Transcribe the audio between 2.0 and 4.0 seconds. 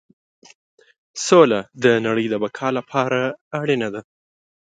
نړۍ د بقا لپاره اړینه